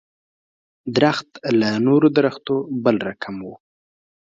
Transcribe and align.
درخت 0.97 1.29
له 1.59 1.69
نورو 1.85 2.07
درختو 2.17 2.55
بل 2.83 2.95
رقم 3.09 3.35
و. 3.45 3.51